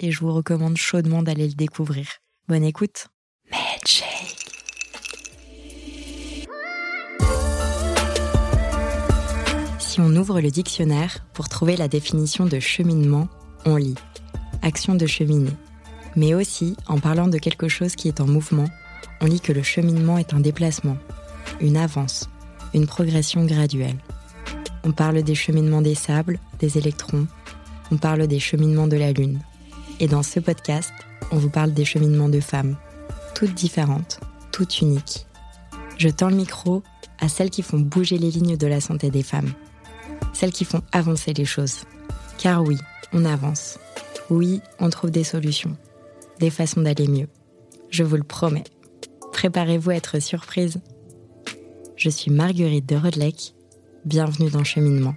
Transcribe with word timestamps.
et 0.00 0.10
je 0.10 0.20
vous 0.20 0.32
recommande 0.32 0.76
chaudement 0.76 1.22
d'aller 1.22 1.48
le 1.48 1.54
découvrir. 1.54 2.06
Bonne 2.48 2.64
écoute. 2.64 3.08
Si 9.78 10.00
on 10.00 10.14
ouvre 10.16 10.40
le 10.40 10.50
dictionnaire 10.50 11.26
pour 11.34 11.48
trouver 11.48 11.76
la 11.76 11.88
définition 11.88 12.46
de 12.46 12.60
cheminement, 12.60 13.28
on 13.64 13.76
lit 13.76 13.96
action 14.62 14.94
de 14.94 15.06
cheminer. 15.06 15.52
Mais 16.16 16.34
aussi, 16.34 16.76
en 16.86 16.98
parlant 16.98 17.28
de 17.28 17.38
quelque 17.38 17.68
chose 17.68 17.94
qui 17.94 18.08
est 18.08 18.20
en 18.20 18.26
mouvement, 18.26 18.68
on 19.20 19.26
lit 19.26 19.40
que 19.40 19.52
le 19.52 19.62
cheminement 19.62 20.18
est 20.18 20.34
un 20.34 20.40
déplacement, 20.40 20.96
une 21.60 21.76
avance, 21.76 22.28
une 22.74 22.86
progression 22.86 23.44
graduelle. 23.44 23.98
On 24.84 24.92
parle 24.92 25.22
des 25.22 25.34
cheminements 25.34 25.82
des 25.82 25.94
sables, 25.94 26.38
des 26.58 26.78
électrons, 26.78 27.26
on 27.90 27.96
parle 27.96 28.26
des 28.26 28.38
cheminements 28.38 28.86
de 28.86 28.96
la 28.96 29.12
Lune. 29.12 29.40
Et 30.00 30.08
dans 30.08 30.22
ce 30.22 30.40
podcast, 30.40 30.92
on 31.30 31.36
vous 31.36 31.50
parle 31.50 31.74
des 31.74 31.84
cheminements 31.84 32.30
de 32.30 32.40
femmes, 32.40 32.76
toutes 33.34 33.52
différentes, 33.52 34.18
toutes 34.50 34.80
uniques. 34.80 35.26
Je 35.98 36.08
tends 36.08 36.30
le 36.30 36.36
micro 36.36 36.82
à 37.20 37.28
celles 37.28 37.50
qui 37.50 37.60
font 37.60 37.78
bouger 37.78 38.16
les 38.16 38.30
lignes 38.30 38.56
de 38.56 38.66
la 38.66 38.80
santé 38.80 39.10
des 39.10 39.22
femmes, 39.22 39.52
celles 40.32 40.52
qui 40.52 40.64
font 40.64 40.80
avancer 40.90 41.34
les 41.34 41.44
choses. 41.44 41.84
Car 42.38 42.62
oui, 42.62 42.78
on 43.12 43.26
avance. 43.26 43.78
Oui, 44.30 44.62
on 44.78 44.88
trouve 44.88 45.10
des 45.10 45.24
solutions, 45.24 45.76
des 46.38 46.48
façons 46.48 46.80
d'aller 46.80 47.06
mieux. 47.06 47.28
Je 47.90 48.02
vous 48.02 48.16
le 48.16 48.22
promets. 48.22 48.64
Préparez-vous 49.32 49.90
à 49.90 49.96
être 49.96 50.18
surprise. 50.18 50.80
Je 51.96 52.08
suis 52.08 52.30
Marguerite 52.30 52.88
de 52.88 52.96
Rodelec. 52.96 53.54
Bienvenue 54.06 54.48
dans 54.48 54.64
Cheminement. 54.64 55.14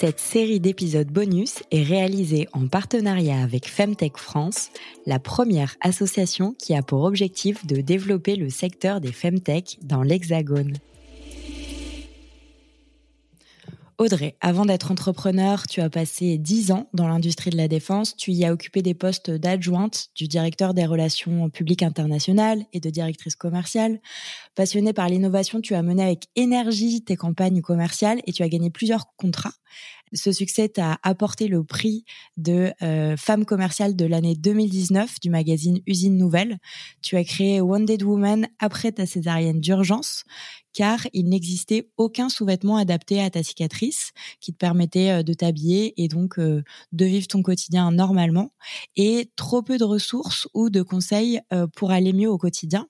Cette 0.00 0.18
série 0.18 0.60
d'épisodes 0.60 1.12
bonus 1.12 1.56
est 1.70 1.82
réalisée 1.82 2.48
en 2.54 2.68
partenariat 2.68 3.42
avec 3.42 3.68
Femtech 3.68 4.16
France, 4.16 4.70
la 5.04 5.18
première 5.18 5.76
association 5.82 6.54
qui 6.58 6.74
a 6.74 6.80
pour 6.80 7.04
objectif 7.04 7.66
de 7.66 7.82
développer 7.82 8.36
le 8.36 8.48
secteur 8.48 9.02
des 9.02 9.12
Femtech 9.12 9.76
dans 9.82 10.02
l'Hexagone. 10.02 10.72
Audrey, 14.00 14.34
avant 14.40 14.64
d'être 14.64 14.90
entrepreneur, 14.90 15.66
tu 15.66 15.82
as 15.82 15.90
passé 15.90 16.38
10 16.38 16.70
ans 16.70 16.88
dans 16.94 17.06
l'industrie 17.06 17.50
de 17.50 17.58
la 17.58 17.68
défense. 17.68 18.16
Tu 18.16 18.32
y 18.32 18.46
as 18.46 18.52
occupé 18.54 18.80
des 18.80 18.94
postes 18.94 19.30
d'adjointe, 19.30 20.06
du 20.16 20.26
directeur 20.26 20.72
des 20.72 20.86
relations 20.86 21.50
publiques 21.50 21.82
internationales 21.82 22.64
et 22.72 22.80
de 22.80 22.88
directrice 22.88 23.36
commerciale. 23.36 24.00
Passionnée 24.54 24.94
par 24.94 25.10
l'innovation, 25.10 25.60
tu 25.60 25.74
as 25.74 25.82
mené 25.82 26.02
avec 26.02 26.28
énergie 26.34 27.04
tes 27.04 27.16
campagnes 27.16 27.60
commerciales 27.60 28.22
et 28.26 28.32
tu 28.32 28.42
as 28.42 28.48
gagné 28.48 28.70
plusieurs 28.70 29.14
contrats. 29.18 29.52
Ce 30.12 30.32
succès 30.32 30.68
t'a 30.68 30.98
apporté 31.02 31.46
le 31.46 31.62
prix 31.62 32.04
de 32.36 32.72
euh, 32.82 33.16
femme 33.16 33.44
commerciale 33.44 33.94
de 33.94 34.06
l'année 34.06 34.34
2019 34.34 35.20
du 35.20 35.30
magazine 35.30 35.80
Usine 35.86 36.16
Nouvelle. 36.16 36.58
Tu 37.00 37.16
as 37.16 37.22
créé 37.22 37.60
Wounded 37.60 38.02
Woman 38.02 38.48
après 38.58 38.92
ta 38.92 39.06
césarienne 39.06 39.60
d'urgence 39.60 40.24
car 40.72 41.06
il 41.12 41.28
n'existait 41.28 41.90
aucun 41.96 42.28
sous-vêtement 42.28 42.76
adapté 42.76 43.22
à 43.22 43.30
ta 43.30 43.42
cicatrice 43.42 44.12
qui 44.40 44.52
te 44.52 44.58
permettait 44.58 45.10
euh, 45.10 45.22
de 45.22 45.32
t'habiller 45.32 45.94
et 46.02 46.08
donc 46.08 46.38
euh, 46.38 46.62
de 46.92 47.04
vivre 47.04 47.26
ton 47.26 47.42
quotidien 47.42 47.90
normalement 47.90 48.52
et 48.96 49.30
trop 49.36 49.62
peu 49.62 49.78
de 49.78 49.84
ressources 49.84 50.48
ou 50.54 50.70
de 50.70 50.82
conseils 50.82 51.40
euh, 51.52 51.66
pour 51.74 51.90
aller 51.90 52.12
mieux 52.12 52.30
au 52.30 52.38
quotidien. 52.38 52.88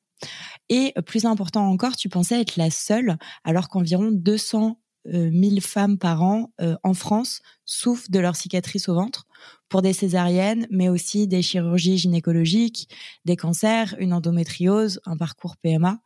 Et 0.68 0.92
plus 1.06 1.24
important 1.24 1.66
encore, 1.66 1.96
tu 1.96 2.10
pensais 2.10 2.40
être 2.40 2.56
la 2.56 2.70
seule 2.70 3.16
alors 3.44 3.68
qu'environ 3.68 4.10
200 4.12 4.78
1000 5.06 5.62
femmes 5.62 5.96
par 5.96 6.22
an 6.22 6.52
en 6.58 6.92
France 6.92 7.40
souffrent 7.64 8.10
de 8.10 8.18
leur 8.18 8.36
cicatrice 8.36 8.90
au 8.90 8.94
ventre 8.94 9.26
pour 9.70 9.82
des 9.82 9.92
césariennes, 9.92 10.66
mais 10.70 10.88
aussi 10.88 11.28
des 11.28 11.40
chirurgies 11.40 11.96
gynécologiques, 11.96 12.88
des 13.24 13.36
cancers, 13.36 13.94
une 13.98 14.12
endométriose, 14.12 15.00
un 15.06 15.16
parcours 15.16 15.56
PMA. 15.56 16.00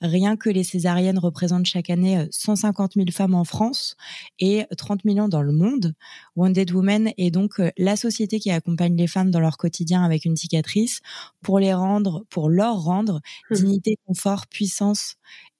Rien 0.00 0.36
que 0.36 0.48
les 0.48 0.62
césariennes 0.64 1.18
représentent 1.18 1.66
chaque 1.66 1.90
année 1.90 2.26
150 2.30 2.92
000 2.94 3.06
femmes 3.12 3.34
en 3.34 3.44
France 3.44 3.96
et 4.38 4.64
30 4.76 5.04
millions 5.04 5.28
dans 5.28 5.42
le 5.42 5.52
monde. 5.52 5.94
Wounded 6.36 6.70
Women 6.70 7.12
est 7.18 7.32
donc 7.32 7.60
la 7.76 7.96
société 7.96 8.38
qui 8.38 8.52
accompagne 8.52 8.96
les 8.96 9.08
femmes 9.08 9.32
dans 9.32 9.40
leur 9.40 9.58
quotidien 9.58 10.04
avec 10.04 10.24
une 10.24 10.36
cicatrice 10.36 11.00
pour 11.42 11.58
les 11.58 11.74
rendre, 11.74 12.24
pour 12.30 12.48
leur 12.48 12.80
rendre 12.80 13.20
mmh. 13.50 13.54
dignité, 13.54 13.96
confort, 14.06 14.46
puissance 14.46 15.16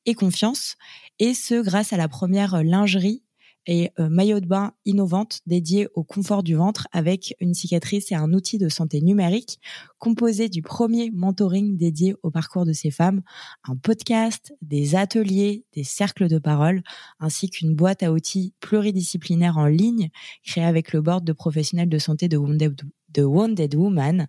et 0.07 0.15
confiance, 0.15 0.77
et 1.19 1.35
ce 1.35 1.61
grâce 1.61 1.93
à 1.93 1.97
la 1.97 2.09
première 2.09 2.63
lingerie 2.63 3.23
et 3.69 3.91
euh, 4.01 4.09
maillot 4.09 4.41
de 4.41 4.47
bain 4.47 4.73
innovante 4.87 5.41
dédiée 5.47 5.89
au 5.95 6.03
confort 6.03 6.43
du 6.43 6.55
ventre 6.55 6.89
avec 6.91 7.37
une 7.39 7.53
cicatrice 7.53 8.11
et 8.11 8.15
un 8.15 8.33
outil 8.33 8.57
de 8.57 8.71
santé 8.71 9.03
numérique 9.03 9.61
composé 9.99 10.49
du 10.49 10.63
premier 10.63 11.11
mentoring 11.11 11.77
dédié 11.77 12.15
au 12.23 12.31
parcours 12.31 12.65
de 12.65 12.73
ces 12.73 12.91
femmes, 12.91 13.21
un 13.65 13.77
podcast, 13.77 14.55
des 14.63 14.97
ateliers, 14.97 15.67
des 15.75 15.85
cercles 15.85 16.29
de 16.29 16.39
parole, 16.39 16.83
ainsi 17.21 17.51
qu'une 17.51 17.75
boîte 17.75 18.03
à 18.03 18.11
outils 18.11 18.55
pluridisciplinaire 18.61 19.59
en 19.59 19.67
ligne 19.67 20.09
créée 20.43 20.65
avec 20.65 20.95
le 20.95 21.03
board 21.03 21.25
de 21.25 21.35
professionnels 21.35 21.91
de 21.91 21.99
santé 21.99 22.27
de 22.29 22.39
Wounded, 22.39 22.81
de 23.11 23.23
Wounded 23.23 23.75
Woman. 23.75 24.29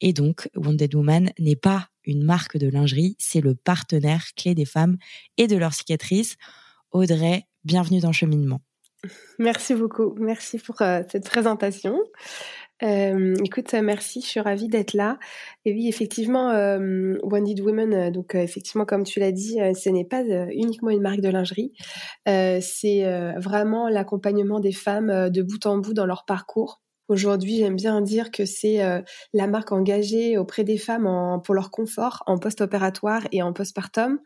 Et 0.00 0.12
donc, 0.12 0.48
Wounded 0.54 0.94
Woman 0.94 1.32
n'est 1.40 1.56
pas 1.56 1.88
une 2.04 2.22
marque 2.22 2.56
de 2.56 2.68
lingerie, 2.68 3.16
c'est 3.18 3.40
le 3.40 3.56
partenaire 3.56 4.24
clé 4.36 4.54
des 4.54 4.64
femmes 4.64 4.98
et 5.36 5.48
de 5.48 5.56
leurs 5.56 5.74
cicatrices. 5.74 6.36
Audrey, 6.92 7.48
bienvenue 7.64 7.98
dans 7.98 8.12
Cheminement. 8.12 8.60
Merci 9.38 9.74
beaucoup, 9.74 10.14
merci 10.18 10.58
pour 10.58 10.82
euh, 10.82 11.02
cette 11.10 11.28
présentation. 11.28 11.98
Euh, 12.82 13.34
écoute, 13.44 13.72
merci, 13.74 14.20
je 14.20 14.26
suis 14.26 14.40
ravie 14.40 14.68
d'être 14.68 14.94
là. 14.94 15.18
Et 15.64 15.72
oui, 15.72 15.88
effectivement, 15.88 16.50
euh, 16.50 17.16
Women, 17.22 17.94
euh, 17.94 18.10
donc 18.10 18.34
effectivement, 18.34 18.84
comme 18.84 19.04
tu 19.04 19.20
l'as 19.20 19.32
dit, 19.32 19.58
ce 19.74 19.88
n'est 19.88 20.04
pas 20.04 20.22
uniquement 20.52 20.90
une 20.90 21.02
marque 21.02 21.20
de 21.20 21.28
lingerie, 21.28 21.72
c'est 22.26 23.04
vraiment 23.36 23.88
l'accompagnement 23.88 24.60
des 24.60 24.72
femmes 24.72 25.30
de 25.30 25.42
bout 25.42 25.64
en 25.66 25.78
bout 25.78 25.94
dans 25.94 26.06
leur 26.06 26.24
parcours 26.24 26.80
Aujourd'hui, 27.08 27.56
j'aime 27.56 27.76
bien 27.76 28.02
dire 28.02 28.30
que 28.30 28.44
c'est 28.44 28.82
euh, 28.82 29.00
la 29.32 29.46
marque 29.46 29.72
engagée 29.72 30.36
auprès 30.36 30.62
des 30.62 30.76
femmes 30.76 31.06
en, 31.06 31.38
pour 31.40 31.54
leur 31.54 31.70
confort 31.70 32.22
en 32.26 32.38
post-opératoire 32.38 33.22
et 33.32 33.42
en 33.42 33.54
postpartum 33.54 34.20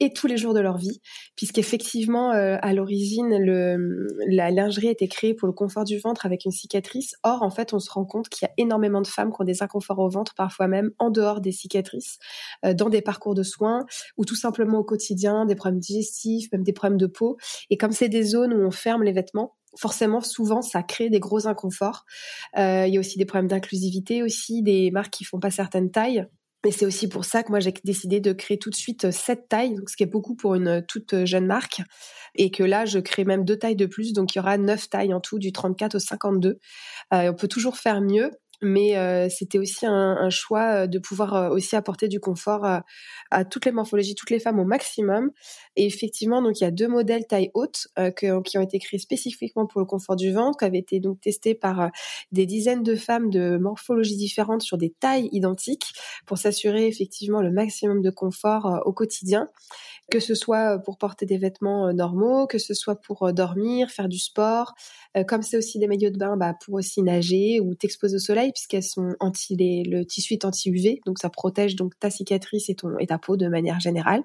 et 0.00 0.12
tous 0.12 0.26
les 0.26 0.36
jours 0.36 0.52
de 0.52 0.60
leur 0.60 0.76
vie, 0.76 1.00
puisqu'effectivement, 1.36 2.32
euh, 2.32 2.58
à 2.60 2.74
l'origine, 2.74 3.38
le, 3.38 4.06
la 4.28 4.50
lingerie 4.50 4.88
était 4.88 5.08
créée 5.08 5.32
pour 5.32 5.48
le 5.48 5.54
confort 5.54 5.84
du 5.84 5.98
ventre 5.98 6.26
avec 6.26 6.44
une 6.44 6.50
cicatrice. 6.50 7.14
Or, 7.22 7.42
en 7.42 7.48
fait, 7.48 7.72
on 7.72 7.78
se 7.78 7.90
rend 7.90 8.04
compte 8.04 8.28
qu'il 8.28 8.46
y 8.46 8.50
a 8.50 8.52
énormément 8.58 9.00
de 9.00 9.06
femmes 9.06 9.32
qui 9.32 9.40
ont 9.40 9.44
des 9.44 9.62
inconforts 9.62 9.98
au 9.98 10.10
ventre, 10.10 10.34
parfois 10.34 10.68
même 10.68 10.90
en 10.98 11.08
dehors 11.08 11.40
des 11.40 11.52
cicatrices, 11.52 12.18
euh, 12.66 12.74
dans 12.74 12.90
des 12.90 13.00
parcours 13.00 13.34
de 13.34 13.42
soins 13.42 13.86
ou 14.18 14.26
tout 14.26 14.36
simplement 14.36 14.80
au 14.80 14.84
quotidien, 14.84 15.46
des 15.46 15.54
problèmes 15.54 15.80
digestifs, 15.80 16.52
même 16.52 16.64
des 16.64 16.74
problèmes 16.74 16.98
de 16.98 17.06
peau. 17.06 17.38
Et 17.70 17.78
comme 17.78 17.92
c'est 17.92 18.10
des 18.10 18.24
zones 18.24 18.52
où 18.52 18.58
on 18.66 18.70
ferme 18.70 19.02
les 19.02 19.12
vêtements, 19.12 19.55
forcément, 19.78 20.20
souvent, 20.20 20.62
ça 20.62 20.82
crée 20.82 21.10
des 21.10 21.20
gros 21.20 21.46
inconforts. 21.46 22.04
Euh, 22.56 22.86
il 22.86 22.94
y 22.94 22.96
a 22.96 23.00
aussi 23.00 23.18
des 23.18 23.26
problèmes 23.26 23.48
d'inclusivité, 23.48 24.22
aussi 24.22 24.62
des 24.62 24.90
marques 24.90 25.12
qui 25.12 25.24
font 25.24 25.40
pas 25.40 25.50
certaines 25.50 25.90
tailles. 25.90 26.26
Et 26.66 26.72
c'est 26.72 26.86
aussi 26.86 27.08
pour 27.08 27.24
ça 27.24 27.44
que 27.44 27.50
moi 27.50 27.60
j'ai 27.60 27.72
décidé 27.84 28.18
de 28.18 28.32
créer 28.32 28.58
tout 28.58 28.70
de 28.70 28.74
suite 28.74 29.12
sept 29.12 29.48
tailles, 29.48 29.76
ce 29.86 29.94
qui 29.96 30.02
est 30.02 30.06
beaucoup 30.06 30.34
pour 30.34 30.56
une 30.56 30.84
toute 30.88 31.24
jeune 31.24 31.46
marque, 31.46 31.80
et 32.34 32.50
que 32.50 32.64
là 32.64 32.84
je 32.86 32.98
crée 32.98 33.24
même 33.24 33.44
deux 33.44 33.56
tailles 33.56 33.76
de 33.76 33.86
plus, 33.86 34.12
donc 34.12 34.34
il 34.34 34.38
y 34.38 34.40
aura 34.40 34.58
neuf 34.58 34.88
tailles 34.90 35.14
en 35.14 35.20
tout, 35.20 35.38
du 35.38 35.52
34 35.52 35.94
au 35.94 35.98
52. 36.00 36.58
Euh, 37.14 37.30
on 37.30 37.34
peut 37.34 37.46
toujours 37.46 37.76
faire 37.76 38.00
mieux, 38.00 38.30
mais 38.62 38.96
euh, 38.96 39.28
c'était 39.28 39.58
aussi 39.58 39.86
un, 39.86 40.16
un, 40.18 40.30
choix 40.30 40.86
de 40.86 40.98
pouvoir 40.98 41.52
aussi 41.52 41.76
apporter 41.76 42.08
du 42.08 42.20
confort 42.20 42.64
à 43.30 43.44
toutes 43.44 43.64
les 43.64 43.72
morphologies, 43.72 44.14
toutes 44.14 44.30
les 44.30 44.38
femmes 44.38 44.58
au 44.58 44.64
maximum. 44.64 45.30
Et 45.76 45.86
effectivement, 45.86 46.42
donc 46.42 46.60
il 46.60 46.64
y 46.64 46.66
a 46.66 46.70
deux 46.70 46.88
modèles 46.88 47.26
taille 47.26 47.50
haute 47.54 47.88
qui 48.16 48.28
ont 48.30 48.62
été 48.62 48.78
créés 48.78 48.98
spécifiquement 48.98 49.66
pour 49.66 49.80
le 49.80 49.86
confort 49.86 50.16
du 50.16 50.32
ventre, 50.32 50.58
qui 50.58 50.64
avaient 50.64 50.78
été 50.78 51.00
donc 51.00 51.20
testés 51.20 51.54
par 51.54 51.90
des 52.32 52.46
dizaines 52.46 52.82
de 52.82 52.96
femmes 52.96 53.30
de 53.30 53.56
morphologies 53.58 54.16
différentes 54.16 54.62
sur 54.62 54.78
des 54.78 54.90
tailles 54.90 55.28
identiques 55.32 55.92
pour 56.26 56.38
s'assurer 56.38 56.86
effectivement 56.86 57.42
le 57.42 57.50
maximum 57.50 58.02
de 58.02 58.10
confort 58.10 58.82
au 58.84 58.92
quotidien 58.92 59.48
que 60.10 60.20
ce 60.20 60.34
soit 60.34 60.78
pour 60.78 60.98
porter 60.98 61.26
des 61.26 61.38
vêtements 61.38 61.92
normaux, 61.92 62.46
que 62.46 62.58
ce 62.58 62.74
soit 62.74 63.00
pour 63.00 63.32
dormir, 63.32 63.90
faire 63.90 64.08
du 64.08 64.18
sport, 64.18 64.74
comme 65.26 65.42
c'est 65.42 65.56
aussi 65.56 65.78
des 65.78 65.88
maillots 65.88 66.10
de 66.10 66.18
bain, 66.18 66.36
bah, 66.36 66.54
pour 66.64 66.74
aussi 66.74 67.02
nager 67.02 67.60
ou 67.60 67.74
t'exposer 67.74 68.16
au 68.16 68.20
soleil 68.20 68.45
puisqu'elles 68.52 68.82
sont 68.82 69.14
anti 69.20 69.56
les, 69.56 69.82
le 69.84 70.04
tissu 70.04 70.34
est 70.34 70.44
anti 70.44 70.70
UV, 70.70 71.00
donc 71.06 71.18
ça 71.18 71.30
protège 71.30 71.76
donc 71.76 71.98
ta 71.98 72.10
cicatrice 72.10 72.68
et 72.68 72.74
ton 72.74 72.98
et 72.98 73.06
ta 73.06 73.18
peau 73.18 73.36
de 73.36 73.48
manière 73.48 73.80
générale. 73.80 74.22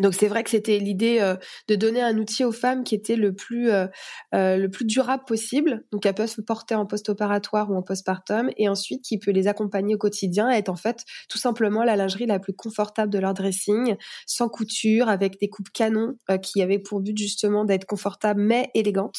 Donc 0.00 0.14
c'est 0.14 0.26
vrai 0.26 0.42
que 0.42 0.50
c'était 0.50 0.78
l'idée 0.78 1.18
euh, 1.20 1.36
de 1.68 1.76
donner 1.76 2.02
un 2.02 2.18
outil 2.18 2.44
aux 2.44 2.52
femmes 2.52 2.82
qui 2.82 2.94
était 2.94 3.14
le 3.14 3.32
plus 3.32 3.70
euh, 3.70 3.86
euh, 4.34 4.56
le 4.56 4.68
plus 4.68 4.84
durable 4.84 5.22
possible. 5.24 5.84
Donc 5.92 6.04
elles 6.04 6.14
peuvent 6.14 6.28
se 6.28 6.40
porter 6.40 6.74
en 6.74 6.84
post-opératoire 6.84 7.70
ou 7.70 7.76
en 7.76 7.82
postpartum 7.82 8.50
et 8.56 8.68
ensuite 8.68 9.02
qui 9.02 9.18
peut 9.18 9.30
les 9.30 9.46
accompagner 9.46 9.94
au 9.94 9.98
quotidien 9.98 10.50
et 10.50 10.56
être 10.56 10.68
en 10.68 10.76
fait 10.76 11.04
tout 11.28 11.38
simplement 11.38 11.84
la 11.84 11.94
lingerie 11.94 12.26
la 12.26 12.40
plus 12.40 12.54
confortable 12.54 13.12
de 13.12 13.18
leur 13.18 13.34
dressing, 13.34 13.94
sans 14.26 14.48
couture, 14.48 15.08
avec 15.08 15.38
des 15.40 15.48
coupes 15.48 15.70
canons 15.70 16.16
qui 16.42 16.62
avaient 16.62 16.78
pour 16.78 17.00
but 17.00 17.16
justement 17.16 17.64
d'être 17.64 17.84
confortable 17.84 18.40
mais 18.40 18.70
élégante. 18.74 19.16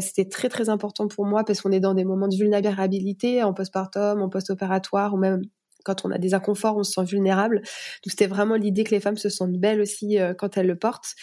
c'était 0.00 0.28
très 0.28 0.48
très 0.48 0.68
important 0.68 1.08
pour 1.08 1.24
moi 1.26 1.44
parce 1.44 1.60
qu'on 1.60 1.72
est 1.72 1.80
dans 1.80 1.94
des 1.94 2.04
moments 2.04 2.28
de 2.28 2.36
vulnérabilité 2.36 3.42
en 3.42 3.54
postpartum, 3.72 4.22
en 4.22 4.28
post-opératoire 4.28 5.14
ou 5.14 5.16
même 5.16 5.42
quand 5.84 6.04
on 6.04 6.10
a 6.10 6.18
des 6.18 6.34
inconforts, 6.34 6.76
on 6.76 6.82
se 6.84 6.92
sent 6.92 7.04
vulnérable. 7.04 7.56
Donc 7.56 8.10
c'était 8.10 8.26
vraiment 8.26 8.54
l'idée 8.54 8.84
que 8.84 8.92
les 8.92 9.00
femmes 9.00 9.16
se 9.16 9.28
sentent 9.28 9.58
belles 9.58 9.80
aussi 9.80 10.18
euh, 10.18 10.34
quand 10.34 10.56
elles 10.56 10.66
le 10.66 10.78
portent. 10.78 11.14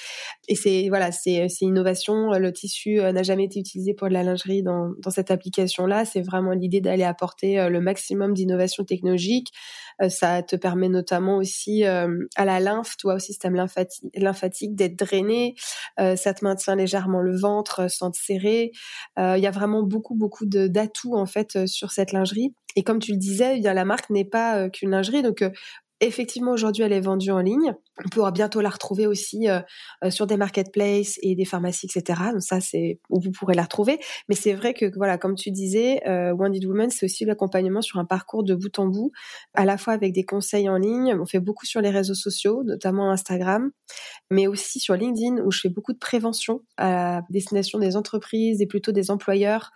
Et 0.48 0.56
c'est 0.56 0.88
voilà, 0.90 1.12
c'est 1.12 1.48
c'est 1.50 1.66
innovation. 1.66 2.32
Le 2.32 2.52
tissu 2.52 3.00
euh, 3.00 3.12
n'a 3.12 3.24
jamais 3.24 3.46
été 3.46 3.60
utilisé 3.60 3.94
pour 3.94 4.10
de 4.10 4.14
la 4.14 4.24
lingerie 4.24 4.64
dans 4.64 4.94
cette 5.10 5.32
application 5.32 5.86
là. 5.86 6.06
C'est 6.06 6.22
vraiment 6.22 6.52
l'idée 6.52 6.82
d'aller 6.82 7.04
apporter 7.04 7.60
euh, 7.60 7.70
le 7.70 7.82
maximum 7.82 8.34
d'innovation 8.34 8.84
technologique. 8.84 9.52
Ça 10.08 10.42
te 10.44 10.56
permet 10.56 10.90
notamment 10.90 11.38
aussi 11.38 11.84
à 11.84 12.46
la 12.46 12.60
lymphe, 12.60 12.96
toi 12.98 13.16
au 13.16 13.20
système 13.20 13.56
lymphatique, 13.56 14.76
d'être 14.76 14.98
drainé. 14.98 15.56
ça 15.98 16.34
te 16.34 16.44
maintient 16.44 16.76
légèrement 16.76 17.22
le 17.22 17.38
ventre 17.38 17.90
sans 17.90 18.12
te 18.12 18.18
serrer. 18.18 18.72
Il 19.18 19.40
y 19.40 19.48
a 19.48 19.52
vraiment 19.52 19.84
beaucoup 19.84 20.16
beaucoup 20.16 20.46
d'atouts 20.46 21.16
en 21.16 21.26
fait 21.26 21.66
sur 21.68 21.92
cette 21.92 22.12
lingerie. 22.12 22.54
Et 22.76 22.84
comme 22.84 23.00
tu 23.00 23.12
le 23.12 23.18
disais, 23.18 23.58
eh 23.58 23.60
bien 23.60 23.74
la 23.74 23.86
marque 23.86 24.10
n'est 24.10 24.26
pas 24.26 24.58
euh, 24.58 24.70
qu'une 24.70 24.92
lingerie, 24.92 25.22
donc 25.22 25.42
euh, 25.42 25.50
Effectivement, 26.02 26.52
aujourd'hui, 26.52 26.84
elle 26.84 26.94
est 26.94 27.02
vendue 27.02 27.32
en 27.32 27.40
ligne. 27.40 27.76
On 28.06 28.08
pourra 28.08 28.32
bientôt 28.32 28.62
la 28.62 28.70
retrouver 28.70 29.06
aussi 29.06 29.50
euh, 29.50 29.60
euh, 30.06 30.10
sur 30.10 30.28
des 30.28 30.38
marketplaces 30.38 31.20
et 31.22 31.36
des 31.36 31.44
pharmacies, 31.44 31.88
etc. 31.88 32.22
Donc 32.32 32.42
ça, 32.42 32.62
c'est 32.62 33.02
où 33.10 33.20
vous 33.20 33.32
pourrez 33.32 33.54
la 33.54 33.64
retrouver. 33.64 34.00
Mais 34.30 34.36
c'est 34.36 34.54
vrai 34.54 34.74
que, 34.74 34.90
voilà, 34.96 35.18
comme 35.18 35.36
tu 35.36 35.52
disais, 35.52 36.00
euh, 36.08 36.32
Wounded 36.32 36.64
Woman, 36.64 36.90
c'est 36.90 37.06
aussi 37.06 37.26
l'accompagnement 37.26 37.82
sur 37.82 38.00
un 38.00 38.06
parcours 38.06 38.46
de 38.46 38.56
bout 38.56 38.80
en 38.80 38.88
bout, 38.88 39.12
à 39.54 39.66
la 39.66 39.78
fois 39.78 39.92
avec 39.92 40.14
des 40.14 40.24
conseils 40.24 40.70
en 40.70 40.78
ligne. 40.78 41.18
On 41.20 41.26
fait 41.26 41.42
beaucoup 41.42 41.66
sur 41.66 41.82
les 41.82 41.90
réseaux 41.90 42.14
sociaux, 42.14 42.64
notamment 42.64 43.12
Instagram, 43.12 43.72
mais 44.32 44.48
aussi 44.48 44.80
sur 44.80 44.96
LinkedIn, 44.96 45.44
où 45.44 45.52
je 45.52 45.60
fais 45.60 45.70
beaucoup 45.70 45.92
de 45.92 46.00
prévention 46.00 46.62
à 46.78 47.24
destination 47.30 47.78
des 47.78 47.98
entreprises 47.98 48.62
et 48.62 48.68
plutôt 48.68 48.94
des 48.94 49.12
employeurs 49.12 49.72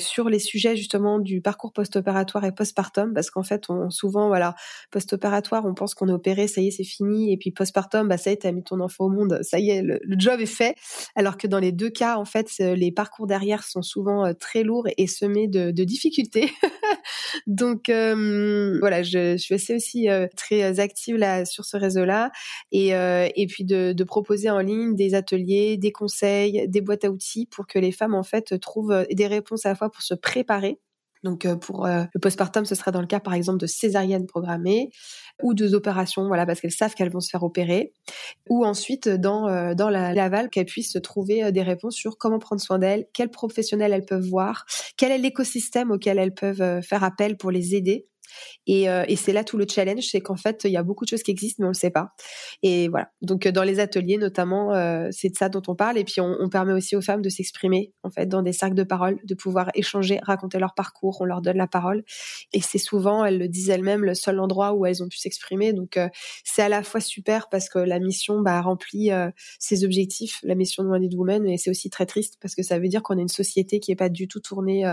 sur 0.00 0.30
les 0.30 0.38
sujets 0.38 0.74
justement 0.74 1.18
du 1.18 1.42
parcours 1.42 1.74
post-opératoire 1.74 2.44
et 2.44 2.52
postpartum, 2.52 3.12
parce 3.12 3.30
qu'en 3.30 3.42
fait, 3.42 3.68
on 3.68 3.90
souvent, 3.90 4.28
voilà, 4.28 4.54
post-opératoire 4.90 5.65
on 5.66 5.74
pense 5.74 5.94
qu'on 5.94 6.08
est 6.08 6.12
opéré, 6.12 6.48
ça 6.48 6.60
y 6.60 6.68
est, 6.68 6.70
c'est 6.70 6.84
fini. 6.84 7.32
Et 7.32 7.36
puis 7.36 7.50
postpartum, 7.50 8.08
bah 8.08 8.18
ça 8.18 8.30
y 8.30 8.32
est, 8.34 8.36
t'as 8.38 8.52
mis 8.52 8.62
ton 8.62 8.80
enfant 8.80 9.06
au 9.06 9.08
monde, 9.08 9.40
ça 9.42 9.58
y 9.58 9.70
est, 9.70 9.82
le, 9.82 10.00
job 10.18 10.40
est 10.40 10.46
fait. 10.46 10.76
Alors 11.14 11.36
que 11.36 11.46
dans 11.46 11.58
les 11.58 11.72
deux 11.72 11.90
cas, 11.90 12.16
en 12.16 12.24
fait, 12.24 12.48
euh, 12.60 12.74
les 12.74 12.92
parcours 12.92 13.26
derrière 13.26 13.64
sont 13.64 13.82
souvent 13.82 14.26
euh, 14.26 14.32
très 14.32 14.62
lourds 14.62 14.86
et 14.96 15.06
semés 15.06 15.48
de, 15.48 15.70
difficultés. 15.70 16.50
Donc 17.46 17.88
euh, 17.88 18.78
voilà, 18.80 19.02
je, 19.02 19.36
suis 19.36 19.54
aussi 19.74 20.08
très 20.36 20.80
active 20.80 21.16
là 21.16 21.44
sur 21.44 21.64
ce 21.64 21.76
réseau-là 21.76 22.32
et, 22.72 22.88
et 22.88 23.46
puis 23.46 23.64
de, 23.64 23.92
de, 23.92 24.04
proposer 24.04 24.50
en 24.50 24.58
ligne 24.58 24.96
des 24.96 25.14
ateliers, 25.14 25.76
des 25.76 25.92
conseils, 25.92 26.66
des 26.68 26.80
boîtes 26.80 27.04
à 27.04 27.10
outils 27.10 27.46
pour 27.46 27.66
que 27.66 27.78
les 27.78 27.92
femmes 27.92 28.14
en 28.14 28.24
fait 28.24 28.58
trouvent 28.60 29.06
des 29.12 29.26
réponses 29.26 29.66
à 29.66 29.70
la 29.70 29.74
fois 29.74 29.90
pour 29.90 30.02
se 30.02 30.14
préparer 30.14 30.80
donc 31.26 31.44
euh, 31.44 31.56
pour 31.56 31.86
euh, 31.86 32.04
le 32.14 32.20
postpartum, 32.20 32.64
ce 32.64 32.74
sera 32.74 32.92
dans 32.92 33.00
le 33.00 33.06
cas 33.06 33.20
par 33.20 33.34
exemple 33.34 33.58
de 33.58 33.66
césarienne 33.66 34.26
programmée 34.26 34.90
ou 35.42 35.52
deux 35.52 35.74
opérations, 35.74 36.26
voilà, 36.28 36.46
parce 36.46 36.60
qu'elles 36.60 36.70
savent 36.70 36.94
qu'elles 36.94 37.10
vont 37.10 37.20
se 37.20 37.28
faire 37.28 37.42
opérer, 37.42 37.92
ou 38.48 38.64
ensuite 38.64 39.08
dans 39.08 39.48
euh, 39.48 39.74
la 39.90 40.14
l'aval 40.14 40.48
qu'elles 40.48 40.66
puissent 40.66 40.96
trouver 41.02 41.52
des 41.52 41.62
réponses 41.62 41.96
sur 41.96 42.16
comment 42.16 42.38
prendre 42.38 42.62
soin 42.62 42.78
d'elles, 42.78 43.06
quels 43.12 43.30
professionnels 43.30 43.92
elles 43.92 44.06
peuvent 44.06 44.26
voir, 44.26 44.64
quel 44.96 45.12
est 45.12 45.18
l'écosystème 45.18 45.90
auquel 45.90 46.18
elles 46.18 46.32
peuvent 46.32 46.80
faire 46.80 47.04
appel 47.04 47.36
pour 47.36 47.50
les 47.50 47.74
aider 47.74 48.06
et, 48.66 48.88
euh, 48.88 49.04
et 49.08 49.16
c'est 49.16 49.32
là 49.32 49.44
tout 49.44 49.56
le 49.56 49.66
challenge, 49.68 50.04
c'est 50.10 50.20
qu'en 50.20 50.36
fait, 50.36 50.62
il 50.64 50.70
y 50.70 50.76
a 50.76 50.82
beaucoup 50.82 51.04
de 51.04 51.10
choses 51.10 51.22
qui 51.22 51.30
existent, 51.30 51.62
mais 51.62 51.66
on 51.66 51.70
le 51.70 51.74
sait 51.74 51.90
pas. 51.90 52.12
Et 52.62 52.88
voilà. 52.88 53.10
Donc, 53.22 53.46
euh, 53.46 53.52
dans 53.52 53.62
les 53.62 53.80
ateliers, 53.80 54.18
notamment, 54.18 54.74
euh, 54.74 55.08
c'est 55.12 55.28
de 55.28 55.36
ça 55.36 55.48
dont 55.48 55.62
on 55.68 55.76
parle. 55.76 55.98
Et 55.98 56.04
puis, 56.04 56.20
on, 56.20 56.48
permet 56.48 56.72
aussi 56.72 56.96
aux 56.96 57.00
femmes 57.00 57.22
de 57.22 57.28
s'exprimer, 57.28 57.92
en 58.02 58.10
fait, 58.10 58.26
dans 58.26 58.42
des 58.42 58.52
cercles 58.52 58.76
de 58.76 58.84
parole, 58.84 59.18
de 59.24 59.34
pouvoir 59.34 59.70
échanger, 59.74 60.20
raconter 60.22 60.58
leur 60.58 60.74
parcours. 60.74 61.18
On 61.20 61.24
leur 61.24 61.42
donne 61.42 61.56
la 61.56 61.66
parole. 61.66 62.04
Et 62.52 62.60
c'est 62.60 62.78
souvent, 62.78 63.24
elles 63.24 63.38
le 63.38 63.48
disent 63.48 63.70
elles-mêmes, 63.70 64.04
le 64.04 64.14
seul 64.14 64.38
endroit 64.40 64.72
où 64.72 64.86
elles 64.86 65.02
ont 65.02 65.08
pu 65.08 65.18
s'exprimer. 65.18 65.72
Donc, 65.72 65.98
c'est 66.44 66.62
à 66.62 66.68
la 66.68 66.82
fois 66.82 67.00
super 67.00 67.48
parce 67.48 67.68
que 67.68 67.78
la 67.78 67.98
mission 67.98 68.40
bah, 68.40 68.60
remplit 68.60 69.10
ses 69.58 69.84
objectifs, 69.84 70.38
la 70.42 70.54
mission 70.54 70.84
de 70.84 70.88
Wounded 70.88 71.14
Woman, 71.14 71.48
et 71.48 71.58
c'est 71.58 71.70
aussi 71.70 71.90
très 71.90 72.06
triste 72.06 72.36
parce 72.40 72.54
que 72.54 72.62
ça 72.62 72.78
veut 72.78 72.88
dire 72.88 73.02
qu'on 73.02 73.18
est 73.18 73.22
une 73.22 73.28
société 73.28 73.80
qui 73.80 73.90
est 73.90 73.96
pas 73.96 74.08
du 74.08 74.28
tout 74.28 74.40
tournée 74.40 74.84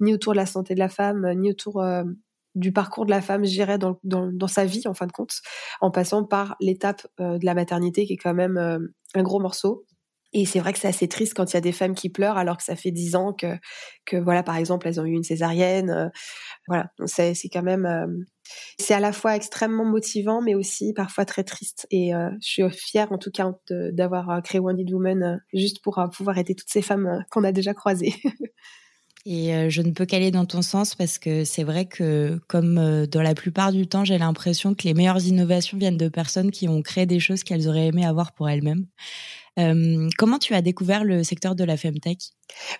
ni 0.00 0.12
autour 0.12 0.34
de 0.34 0.38
la 0.38 0.46
santé 0.46 0.74
de 0.74 0.78
la 0.78 0.88
femme, 0.88 1.32
ni 1.34 1.50
autour 1.50 1.82
du 2.58 2.72
parcours 2.72 3.06
de 3.06 3.10
la 3.10 3.22
femme, 3.22 3.44
j'irais 3.44 3.78
dans, 3.78 4.48
sa 4.48 4.64
vie 4.64 4.86
en 4.86 4.94
fin 4.94 5.06
de 5.06 5.12
compte, 5.12 5.40
en 5.80 5.90
passant 5.90 6.24
par 6.24 6.56
l'étape 6.60 7.06
euh, 7.20 7.38
de 7.38 7.46
la 7.46 7.54
maternité 7.54 8.04
qui 8.04 8.14
est 8.14 8.18
quand 8.18 8.34
même 8.34 8.56
euh, 8.56 8.78
un 9.14 9.22
gros 9.22 9.40
morceau. 9.40 9.84
Et 10.34 10.44
c'est 10.44 10.58
vrai 10.58 10.74
que 10.74 10.78
c'est 10.78 10.88
assez 10.88 11.08
triste 11.08 11.32
quand 11.34 11.50
il 11.52 11.54
y 11.54 11.56
a 11.56 11.62
des 11.62 11.72
femmes 11.72 11.94
qui 11.94 12.10
pleurent 12.10 12.36
alors 12.36 12.58
que 12.58 12.62
ça 12.62 12.76
fait 12.76 12.90
dix 12.90 13.16
ans 13.16 13.32
que, 13.32 13.56
que 14.04 14.18
voilà, 14.18 14.42
par 14.42 14.56
exemple, 14.56 14.86
elles 14.86 15.00
ont 15.00 15.04
eu 15.06 15.12
une 15.12 15.22
césarienne. 15.22 15.88
Euh, 15.88 16.08
voilà, 16.66 16.90
c'est 17.06 17.34
quand 17.50 17.62
même, 17.62 18.26
c'est 18.78 18.92
à 18.92 19.00
la 19.00 19.12
fois 19.12 19.36
extrêmement 19.36 19.86
motivant, 19.86 20.42
mais 20.42 20.54
aussi 20.54 20.92
parfois 20.92 21.24
très 21.24 21.44
triste. 21.44 21.86
Et 21.90 22.10
je 22.42 22.46
suis 22.46 22.62
fière, 22.68 23.10
en 23.10 23.16
tout 23.16 23.30
cas, 23.30 23.50
d'avoir 23.70 24.42
créé 24.42 24.60
Wounded 24.60 24.90
Woman 24.92 25.40
juste 25.54 25.82
pour 25.82 25.98
pouvoir 26.14 26.36
aider 26.36 26.54
toutes 26.54 26.68
ces 26.68 26.82
femmes 26.82 27.24
qu'on 27.30 27.42
a 27.42 27.52
déjà 27.52 27.72
croisées. 27.72 28.12
Et 29.26 29.54
euh, 29.54 29.68
je 29.68 29.82
ne 29.82 29.90
peux 29.90 30.06
qu'aller 30.06 30.30
dans 30.30 30.46
ton 30.46 30.62
sens 30.62 30.94
parce 30.94 31.18
que 31.18 31.44
c'est 31.44 31.64
vrai 31.64 31.86
que, 31.86 32.40
comme 32.46 32.78
euh, 32.78 33.06
dans 33.06 33.22
la 33.22 33.34
plupart 33.34 33.72
du 33.72 33.86
temps, 33.86 34.04
j'ai 34.04 34.16
l'impression 34.16 34.74
que 34.74 34.84
les 34.84 34.94
meilleures 34.94 35.24
innovations 35.26 35.76
viennent 35.76 35.96
de 35.98 36.08
personnes 36.08 36.50
qui 36.50 36.68
ont 36.68 36.82
créé 36.82 37.04
des 37.04 37.20
choses 37.20 37.42
qu'elles 37.42 37.68
auraient 37.68 37.88
aimé 37.88 38.06
avoir 38.06 38.32
pour 38.32 38.48
elles-mêmes. 38.48 38.86
Euh, 39.58 40.08
comment 40.18 40.38
tu 40.38 40.54
as 40.54 40.62
découvert 40.62 41.04
le 41.04 41.24
secteur 41.24 41.54
de 41.54 41.64
la 41.64 41.76
femtech 41.76 42.30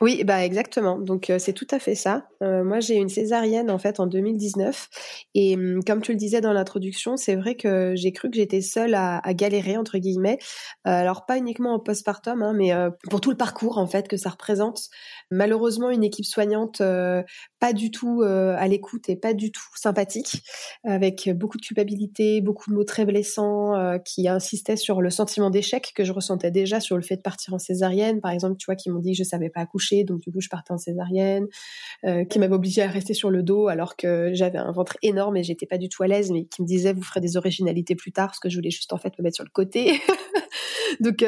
Oui, 0.01 0.25
bah 0.25 0.45
exactement. 0.45 0.99
Donc 0.99 1.33
c'est 1.39 1.53
tout 1.53 1.67
à 1.71 1.79
fait 1.79 1.95
ça. 1.95 2.29
moi, 2.41 2.81
j'ai 2.81 2.97
une 2.97 3.09
césarienne 3.09 3.71
en 3.71 3.79
fait 3.79 4.01
en 4.01 4.07
2019 4.07 4.89
et 5.35 5.57
hum, 5.57 5.85
comme 5.85 6.03
tu 6.03 6.13
le 6.13 6.19
disais 6.19 6.41
dans 6.41 6.53
l'introduction, 6.53 7.17
c'est 7.17 7.37
vrai 7.37 7.55
que 7.55 7.95
j'ai 7.97 8.13
cru 8.13 8.31
que 8.31 8.37
j'étais 8.37 8.61
seule 8.61 8.95
à, 8.95 9.21
galérer 9.35 9.77
entre 9.77 9.99
guillemets. 9.99 10.39
alors 10.85 11.27
pas 11.27 11.37
uniquement 11.37 11.75
en 11.75 11.79
postpartum, 11.81 12.43
hein, 12.43 12.53
mais 12.55 12.73
pour 13.11 13.21
tout 13.21 13.31
le 13.31 13.37
parcours 13.37 13.79
en 13.79 13.87
fait 13.87 14.09
que 14.09 14.17
ça 14.17 14.31
représente. 14.31 14.89
Malheureusement, 15.31 15.91
une 15.91 16.05
équipe 16.05 16.25
soignante 16.25 16.81
euh, 16.81 17.23
pas 17.61 17.73
du 17.73 17.91
tout 17.91 18.23
euh, 18.23 18.55
à 18.57 18.69
l'écoute 18.69 19.09
et 19.09 19.17
pas 19.17 19.35
du 19.35 19.51
tout 19.51 19.63
sympathique, 19.75 20.43
avec 20.85 21.29
beaucoup 21.35 21.59
de 21.59 21.63
culpabilité, 21.63 22.41
beaucoup 22.41 22.71
de 22.71 22.75
mots 22.77 22.85
très 22.85 23.05
blessants, 23.05 23.75
euh, 23.75 23.99
qui 23.99 24.29
insistaient 24.29 24.77
sur 24.77 25.03
le 25.03 25.11
sentiment 25.11 25.51
d'échec 25.51 25.93
que 25.95 26.05
je 26.05 26.13
ressentais 26.13 26.51
déjà 26.51 26.81
sur 26.81 26.97
le 26.97 27.03
fait 27.03 27.17
de 27.17 27.23
partir 27.23 27.55
en 27.55 27.59
césarienne. 27.59 28.21
Par 28.21 28.31
exemple, 28.31 28.57
tu 28.59 28.67
vois, 28.67 28.77
qui 28.77 28.91
m'ont 28.91 29.01
dit 29.01 29.13
que 29.13 29.19
je 29.19 29.25
savais 29.25 29.51
pas 29.51 29.58
accoucher, 29.61 30.05
donc 30.05 30.21
du 30.21 30.33
coup 30.33 30.41
je 30.41 30.49
partais 30.49 30.73
en 30.73 30.79
césarienne, 30.79 31.47
qui 32.29 32.39
m'avaient 32.39 32.55
obligée 32.55 32.83
à 32.83 32.89
rester 32.89 33.15
sur 33.15 33.31
le 33.31 33.43
dos 33.43 33.69
alors 33.69 33.97
que 33.97 34.31
j'avais 34.33 34.59
un 34.59 34.73
ventre 34.73 34.97
énorme 35.03 35.37
et 35.37 35.43
j'étais 35.43 35.67
pas 35.67 35.79
du 35.79 35.89
tout 35.89 36.03
à 36.03 36.07
l'aise, 36.07 36.31
mais 36.31 36.45
qui 36.45 36.63
me 36.63 36.67
disaient 36.67 36.93
vous 36.93 37.03
ferez 37.03 37.21
des 37.21 37.37
originalités 37.37 37.95
plus 37.95 38.13
tard, 38.13 38.29
parce 38.29 38.41
que 38.41 38.49
je 38.49 38.57
voulais 38.57 38.71
juste 38.71 38.93
en 38.93 38.99
fait 38.99 39.19
me 39.19 39.25
mettre 39.25 39.37
sur 39.37 39.45
le 39.45 39.51
côté. 39.51 40.01
donc, 41.01 41.25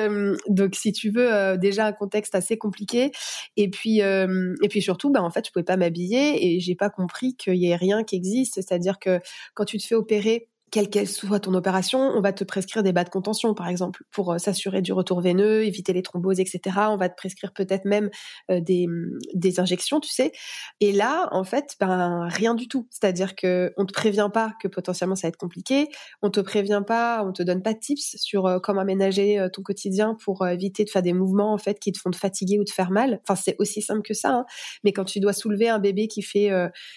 donc 0.49 0.75
si 0.75 0.93
tu 0.93 1.11
veux, 1.11 1.57
déjà 1.59 1.87
un 1.87 1.93
contexte 1.93 2.35
assez 2.35 2.57
compliqué. 2.59 3.11
Et 3.57 3.69
puis 3.71 4.03
euh, 4.03 4.55
et 4.63 4.69
puis 4.69 4.83
surtout, 4.83 5.11
bah 5.11 5.23
en 5.23 5.31
fait, 5.31 5.47
je 5.47 5.53
pouvais 5.53 5.65
pas 5.65 5.77
m'habiller 5.77 6.55
et 6.55 6.61
j'ai 6.61 6.75
pas 6.75 6.91
compris 6.91 7.35
qu'il 7.37 7.57
y 7.57 7.67
ait 7.67 7.77
rien 7.77 8.05
qui 8.05 8.17
existe. 8.17 8.55
C'est-à-dire 8.55 8.99
que 8.99 9.21
quand 9.55 9.65
tu 9.65 9.79
te 9.79 9.87
fais 9.87 9.95
opérer 9.95 10.49
quelle 10.71 10.89
qu'elle 10.89 11.09
soit 11.09 11.41
ton 11.41 11.55
opération, 11.55 11.99
on 11.99 12.21
va 12.21 12.33
te 12.33 12.45
prescrire 12.45 12.83
des 12.83 12.93
bas 12.93 13.05
de 13.05 13.09
contention, 13.09 13.55
par 13.55 13.69
exemple, 13.69 14.05
pour 14.11 14.33
euh, 14.33 14.39
s'assurer 14.39 14.83
du 14.83 14.93
retour 14.93 15.21
veineux, 15.21 15.65
éviter 15.65 15.93
les 15.93 16.03
thromboses, 16.03 16.39
etc. 16.39 16.61
On 16.89 16.97
va 16.97 17.09
te 17.09 17.17
prescrire 17.17 17.53
peut-être 17.53 17.85
même 17.85 18.11
euh, 18.51 18.61
des, 18.61 18.87
des 19.35 19.59
injections, 19.59 20.01
tu 20.01 20.11
sais. 20.11 20.33
Et 20.81 20.93
là, 20.93 21.29
en 21.33 21.45
fait, 21.45 21.77
ben 21.81 22.29
rien 22.29 22.55
du 22.55 22.69
tout. 22.69 22.87
C'est-à-dire 22.91 23.35
que 23.35 23.73
on 23.77 23.85
te 23.85 23.93
prévient 23.93 24.31
pas 24.33 24.53
que 24.63 24.69
potentiellement 24.69 25.17
ça 25.17 25.27
va 25.27 25.31
être 25.31 25.37
compliqué. 25.37 25.89
On 26.23 26.31
te 26.31 26.41
prévient 26.41 26.83
pas, 26.87 27.25
on 27.25 27.33
te 27.33 27.43
donne 27.43 27.63
pas 27.63 27.75
de 27.75 27.81
tips 27.81 28.17
sur 28.17 28.47
euh, 28.47 28.59
comment 28.61 28.81
aménager 28.81 29.47
ton 29.53 29.63
quotidien 29.63 30.17
pour 30.23 30.47
éviter 30.47 30.85
de 30.85 30.91
faire 30.91 31.03
des 31.03 31.13
mouvements 31.13 31.53
en 31.53 31.59
fait 31.59 31.79
qui 31.81 31.93
te 31.93 31.99
font 31.99 32.11
te 32.11 32.17
fatiguer 32.17 32.59
ou 32.59 32.65
te 32.65 32.73
faire 32.73 32.91
mal. 32.91 33.21
Enfin, 33.27 33.35
c'est 33.35 33.57
aussi 33.59 33.83
simple 33.83 34.03
que 34.03 34.15
ça. 34.15 34.31
Hein. 34.31 34.45
Mais 34.85 34.93
quand 34.93 35.05
tu 35.05 35.21
dois 35.21 35.33
soulever 35.33 35.69
un 35.69 35.79
bébé 35.79 36.07
qui 36.07 36.23
fait, 36.23 36.51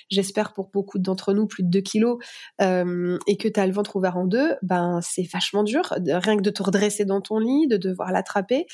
j'espère 0.10 0.54
pour 0.54 0.70
beaucoup 0.70 1.00
d'entre 1.00 1.34
nous, 1.34 1.48
plus 1.48 1.64
de 1.64 1.70
2 1.70 1.82
kilos, 1.82 2.18
et 2.60 3.38
que 3.38 3.48
tu 3.48 3.60
le 3.68 3.74
ventre 3.74 3.96
ouvert 3.96 4.18
en 4.18 4.26
deux, 4.26 4.56
ben 4.62 5.00
c'est 5.02 5.24
vachement 5.24 5.64
dur, 5.64 5.94
rien 6.06 6.38
que 6.38 6.42
de 6.42 6.50
te 6.50 6.64
redresser 6.64 7.06
dans 7.06 7.22
ton 7.22 7.40
lit, 7.40 7.68
de 7.68 7.78
devoir 7.78 8.12
l'attraper. 8.12 8.66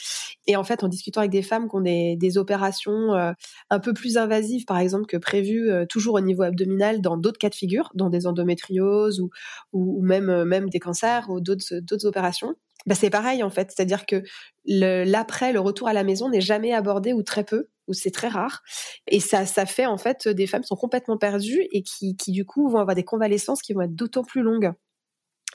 Et 0.48 0.56
en 0.56 0.64
fait, 0.64 0.84
en 0.84 0.88
discutant 0.88 1.22
avec 1.22 1.32
des 1.32 1.42
femmes 1.42 1.70
qui 1.70 1.76
ont 1.76 1.82
des, 1.82 2.38
opérations 2.38 3.14
euh, 3.14 3.32
un 3.70 3.80
peu 3.80 3.94
plus 3.94 4.18
invasives, 4.18 4.66
par 4.66 4.78
exemple, 4.78 5.06
que 5.08 5.18
prévues 5.18 5.72
euh, 5.72 5.86
toujours 5.86 6.16
au 6.16 6.20
niveau 6.22 6.44
abdominal 6.44 7.02
dans 7.02 7.18
d'autres 7.18 7.40
cas 7.40 7.50
de 7.50 7.56
figure, 7.56 7.90
dans 7.96 8.10
des 8.10 8.28
endométrioses 8.28 9.20
ou, 9.20 9.30
ou, 9.74 10.02
même, 10.02 10.30
euh, 10.30 10.46
même 10.46 10.70
des 10.70 10.80
cancers 10.80 11.30
ou 11.30 11.42
d'autres 11.42 12.06
opérations, 12.06 12.56
bah 12.86 12.96
c'est 12.96 13.10
pareil 13.10 13.44
en 13.44 13.50
fait, 13.50 13.72
c'est-à-dire 13.76 14.06
que 14.06 14.24
l'après, 14.66 15.52
le 15.52 15.60
retour 15.60 15.88
à 15.88 15.94
la 15.94 16.04
maison 16.04 16.30
n'est 16.30 16.42
jamais 16.42 16.74
abordé 16.74 17.14
ou 17.14 17.24
très 17.24 17.44
peu, 17.44 17.68
ou 17.90 17.94
c'est 17.94 18.12
très 18.12 18.30
rare, 18.30 18.62
et 19.08 19.20
ça, 19.20 19.46
ça 19.46 19.66
fait 19.66 19.86
en 19.86 19.98
fait 19.98 20.28
des 20.28 20.48
femmes 20.48 20.62
qui 20.62 20.68
sont 20.68 20.76
complètement 20.76 21.18
perdues 21.18 21.68
et 21.72 21.84
qui, 21.84 22.16
qui 22.16 22.32
du 22.32 22.46
coup 22.46 22.70
vont 22.70 22.80
avoir 22.80 22.96
des 22.96 23.04
convalescences 23.04 23.62
qui 23.62 23.74
vont 23.74 23.82
être 23.82 23.96
d'autant 23.96 24.24
plus 24.24 24.42
longues. 24.42 24.72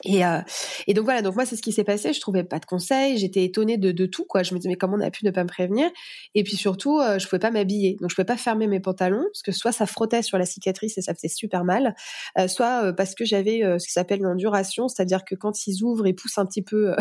Et, 0.03 0.25
euh, 0.25 0.41
et 0.87 0.93
donc 0.93 1.05
voilà, 1.05 1.21
donc 1.21 1.35
moi 1.35 1.45
c'est 1.45 1.55
ce 1.55 1.61
qui 1.61 1.71
s'est 1.71 1.85
passé. 1.85 2.11
Je 2.11 2.19
trouvais 2.19 2.43
pas 2.43 2.59
de 2.59 2.65
conseils, 2.65 3.17
j'étais 3.17 3.45
étonnée 3.45 3.77
de, 3.77 3.91
de, 3.91 4.05
tout 4.05 4.25
quoi. 4.25 4.43
Je 4.43 4.53
me 4.53 4.59
disais 4.59 4.69
mais 4.69 4.75
comment 4.75 4.97
on 4.97 5.01
a 5.01 5.09
pu 5.09 5.25
ne 5.25 5.31
pas 5.31 5.43
me 5.43 5.47
prévenir? 5.47 5.89
Et 6.33 6.43
puis 6.43 6.57
surtout, 6.57 6.99
euh, 6.99 7.17
je 7.17 7.25
pouvais 7.27 7.39
pas 7.39 7.51
m'habiller, 7.51 7.95
donc 8.01 8.09
je 8.09 8.15
pouvais 8.15 8.25
pas 8.25 8.35
fermer 8.37 8.67
mes 8.67 8.81
pantalons 8.81 9.23
parce 9.31 9.41
que 9.41 9.53
soit 9.53 9.71
ça 9.71 9.85
frottait 9.85 10.21
sur 10.21 10.37
la 10.37 10.45
cicatrice 10.45 10.97
et 10.97 11.01
ça 11.01 11.13
faisait 11.13 11.29
super 11.29 11.63
mal, 11.63 11.95
euh, 12.37 12.47
soit 12.49 12.91
parce 12.93 13.15
que 13.15 13.23
j'avais 13.23 13.61
ce 13.79 13.85
qui 13.85 13.93
s'appelle 13.93 14.21
une 14.21 14.35
c'est-à-dire 14.89 15.23
que 15.23 15.35
quand 15.35 15.65
ils 15.65 15.83
ouvrent 15.83 16.07
et 16.07 16.13
poussent 16.13 16.37
un 16.37 16.45
petit 16.45 16.61
peu 16.61 16.93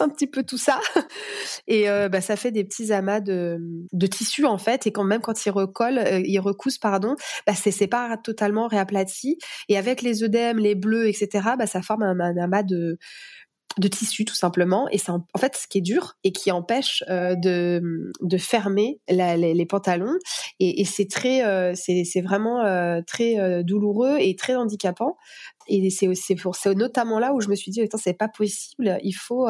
un 0.00 0.08
petit 0.08 0.26
peu 0.26 0.42
tout 0.42 0.58
ça. 0.58 0.80
Et 1.66 1.88
euh, 1.88 2.08
bah, 2.08 2.20
ça 2.20 2.36
fait 2.36 2.50
des 2.50 2.64
petits 2.64 2.92
amas 2.92 3.20
de, 3.20 3.58
de 3.92 4.06
tissu 4.06 4.44
en 4.44 4.58
fait. 4.58 4.86
Et 4.86 4.92
quand 4.92 5.04
même 5.04 5.20
quand 5.20 5.46
ils 5.46 5.50
recollent 5.50 5.98
euh, 5.98 6.22
ils 6.24 6.38
recoussent 6.38 6.78
pardon 6.78 7.16
bah 7.46 7.54
c'est 7.54 7.86
pas 7.86 8.16
totalement 8.16 8.66
réaplati. 8.66 9.38
Et 9.68 9.76
avec 9.76 10.02
les 10.02 10.22
œdèmes 10.22 10.58
les 10.58 10.74
bleus 10.74 11.08
etc 11.08 11.50
bah 11.58 11.66
ça 11.66 11.82
forme 11.82 12.02
un, 12.02 12.36
amas 12.36 12.62
de 12.62 12.98
de 13.78 13.88
tissu 13.88 14.24
tout 14.24 14.34
simplement. 14.34 14.88
Et 14.90 14.98
c'est 14.98 15.10
en, 15.10 15.24
fait 15.38 15.56
ce 15.56 15.66
qui 15.66 15.78
est 15.78 15.82
dur 15.82 16.16
et 16.24 16.32
qui 16.32 16.50
empêche 16.50 17.04
euh, 17.08 17.34
de, 17.34 18.10
de 18.20 18.38
fermer 18.38 19.00
les, 19.08 19.66
pantalons. 19.66 20.16
Et, 20.58 20.84
c'est 20.84 21.08
très 21.08 21.44
euh, 21.44 21.74
c'est 21.74 22.20
vraiment 22.22 22.64
euh, 22.64 23.00
très 23.06 23.62
douloureux 23.64 24.16
et 24.18 24.34
très 24.36 24.56
handicapant. 24.56 25.16
Et 25.68 25.88
c'est 25.90 26.08
c'est 26.14 26.74
notamment 26.74 27.18
là 27.18 27.32
où 27.32 27.40
je 27.40 27.48
me 27.48 27.54
suis 27.54 27.70
dit 27.70 27.82
c'est 27.96 28.14
pas 28.14 28.28
possible. 28.28 28.98
Il 29.02 29.12
faut 29.12 29.46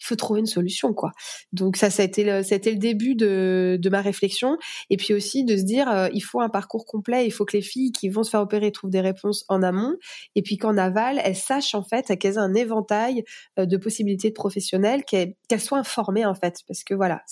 il 0.00 0.06
faut 0.06 0.16
trouver 0.16 0.40
une 0.40 0.46
solution 0.46 0.94
quoi. 0.94 1.12
Donc 1.52 1.76
ça 1.76 1.90
ça 1.90 2.02
a 2.02 2.06
été 2.06 2.24
le, 2.24 2.42
ça 2.42 2.54
a 2.54 2.58
été 2.58 2.70
le 2.70 2.78
début 2.78 3.14
de, 3.14 3.78
de 3.80 3.90
ma 3.90 4.00
réflexion 4.00 4.56
et 4.88 4.96
puis 4.96 5.12
aussi 5.14 5.44
de 5.44 5.56
se 5.56 5.62
dire 5.62 5.88
euh, 5.90 6.08
il 6.14 6.20
faut 6.20 6.40
un 6.40 6.48
parcours 6.48 6.86
complet, 6.86 7.26
il 7.26 7.30
faut 7.30 7.44
que 7.44 7.56
les 7.56 7.62
filles 7.62 7.92
qui 7.92 8.08
vont 8.08 8.22
se 8.22 8.30
faire 8.30 8.40
opérer 8.40 8.72
trouvent 8.72 8.90
des 8.90 9.00
réponses 9.00 9.44
en 9.48 9.62
amont 9.62 9.96
et 10.34 10.42
puis 10.42 10.56
qu'en 10.56 10.76
aval, 10.76 11.20
elles 11.24 11.36
sachent 11.36 11.74
en 11.74 11.82
fait 11.82 12.16
qu'elles 12.18 12.34
aient 12.34 12.38
un 12.38 12.54
éventail 12.54 13.24
euh, 13.58 13.66
de 13.66 13.76
possibilités 13.76 14.28
de 14.30 14.34
professionnels, 14.34 15.04
qu'elles 15.04 15.34
soient 15.58 15.78
informées 15.78 16.24
en 16.24 16.34
fait 16.34 16.60
parce 16.66 16.84
que 16.84 16.94
voilà, 16.94 17.22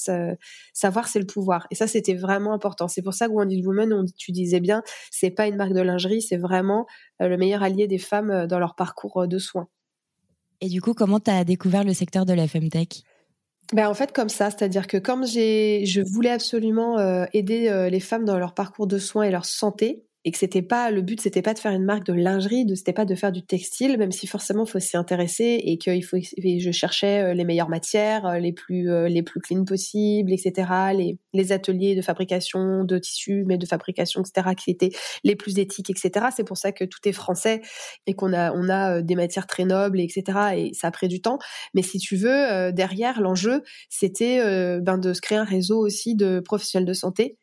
savoir 0.72 1.08
c'est 1.08 1.18
le 1.20 1.26
pouvoir 1.26 1.66
et 1.70 1.74
ça 1.74 1.86
c'était 1.86 2.14
vraiment 2.14 2.52
important. 2.52 2.88
C'est 2.88 3.02
pour 3.02 3.14
ça 3.14 3.28
que 3.28 3.32
Wounded 3.32 3.64
Woman 3.64 3.92
on, 3.92 4.04
tu 4.16 4.32
disais 4.32 4.60
bien, 4.60 4.82
c'est 5.10 5.30
pas 5.30 5.46
une 5.46 5.56
marque 5.56 5.72
de 5.72 5.80
lingerie, 5.80 6.22
c'est 6.22 6.36
vraiment 6.36 6.86
euh, 7.22 7.28
le 7.28 7.36
meilleur 7.36 7.62
allié 7.62 7.86
des 7.86 7.98
femmes 7.98 8.46
dans 8.46 8.58
leur 8.58 8.74
parcours 8.74 9.26
de 9.26 9.38
soins. 9.38 9.68
Et 10.60 10.68
du 10.68 10.80
coup, 10.80 10.94
comment 10.94 11.20
tu 11.20 11.30
as 11.30 11.44
découvert 11.44 11.84
le 11.84 11.92
secteur 11.92 12.26
de 12.26 12.32
la 12.32 12.48
Femtech 12.48 13.02
ben 13.74 13.86
en 13.86 13.92
fait 13.92 14.12
comme 14.12 14.30
ça, 14.30 14.50
c'est-à-dire 14.50 14.86
que 14.86 14.96
comme 14.96 15.26
je 15.26 16.00
voulais 16.14 16.30
absolument 16.30 16.98
euh, 16.98 17.26
aider 17.34 17.68
euh, 17.68 17.90
les 17.90 18.00
femmes 18.00 18.24
dans 18.24 18.38
leur 18.38 18.54
parcours 18.54 18.86
de 18.86 18.96
soins 18.96 19.24
et 19.24 19.30
leur 19.30 19.44
santé, 19.44 20.06
et 20.28 20.30
que 20.30 20.36
c'était 20.36 20.60
pas 20.60 20.90
le 20.90 21.00
but 21.00 21.22
c'était 21.22 21.40
pas 21.40 21.54
de 21.54 21.58
faire 21.58 21.72
une 21.72 21.86
marque 21.86 22.04
de 22.04 22.12
lingerie 22.12 22.66
de 22.66 22.74
c'était 22.74 22.92
pas 22.92 23.06
de 23.06 23.14
faire 23.14 23.32
du 23.32 23.42
textile 23.42 23.96
même 23.96 24.12
si 24.12 24.26
forcément 24.26 24.66
faut 24.66 24.78
s'y 24.78 24.98
intéresser 24.98 25.58
et 25.64 25.78
que 25.78 25.98
faut 26.02 26.18
je 26.18 26.70
cherchais 26.70 27.22
euh, 27.22 27.32
les 27.32 27.46
meilleures 27.46 27.70
matières 27.70 28.26
euh, 28.26 28.38
les 28.38 28.52
plus 28.52 28.90
euh, 28.90 29.08
les 29.08 29.22
plus 29.22 29.40
clean 29.40 29.64
possibles 29.64 30.30
etc 30.30 30.70
les 30.94 31.18
les 31.32 31.50
ateliers 31.52 31.94
de 31.94 32.02
fabrication 32.02 32.84
de 32.84 32.98
tissus 32.98 33.44
mais 33.46 33.56
de 33.56 33.64
fabrication 33.64 34.20
etc 34.20 34.48
qui 34.54 34.70
étaient 34.70 34.90
les 35.24 35.34
plus 35.34 35.58
éthiques 35.58 35.88
etc 35.88 36.26
c'est 36.36 36.44
pour 36.44 36.58
ça 36.58 36.72
que 36.72 36.84
tout 36.84 37.00
est 37.06 37.12
français 37.12 37.62
et 38.06 38.12
qu'on 38.12 38.34
a 38.34 38.52
on 38.52 38.68
a 38.68 39.00
des 39.00 39.14
matières 39.14 39.46
très 39.46 39.64
nobles 39.64 39.98
etc 39.98 40.38
et 40.56 40.74
ça 40.74 40.88
a 40.88 40.90
pris 40.90 41.08
du 41.08 41.22
temps. 41.22 41.38
Mais 41.72 41.82
si 41.82 41.98
tu 41.98 42.16
veux 42.16 42.70
derrière 42.72 43.22
l'enjeu 43.22 43.62
c'était 43.88 44.40
ben 44.80 44.98
de 44.98 45.14
se 45.14 45.22
créer 45.22 45.38
un 45.38 45.44
réseau 45.44 45.78
aussi 45.78 46.14
de 46.14 46.40
professionnels 46.40 46.86
de 46.86 46.92
santé 46.92 47.38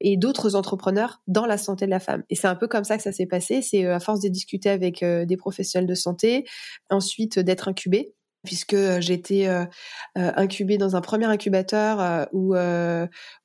et 0.00 0.16
d'autres 0.16 0.54
entrepreneurs 0.54 1.20
dans 1.26 1.46
la 1.46 1.58
santé 1.58 1.86
de 1.86 1.90
la 1.90 2.00
femme. 2.00 2.22
Et 2.30 2.34
c'est 2.34 2.46
un 2.46 2.54
peu 2.54 2.68
comme 2.68 2.84
ça 2.84 2.96
que 2.96 3.02
ça 3.02 3.12
s'est 3.12 3.26
passé. 3.26 3.62
C'est 3.62 3.84
euh, 3.84 3.96
à 3.96 4.00
force 4.00 4.20
de 4.20 4.28
discuter 4.28 4.70
avec 4.70 5.02
euh, 5.02 5.24
des 5.24 5.36
professionnels 5.36 5.88
de 5.88 5.94
santé, 5.94 6.44
ensuite 6.90 7.38
d'être 7.38 7.68
incubé 7.68 8.14
puisque 8.48 8.72
été 8.72 9.46
euh, 9.46 9.66
incubée 10.14 10.78
dans 10.78 10.96
un 10.96 11.02
premier 11.02 11.26
incubateur 11.26 12.28
où 12.32 12.56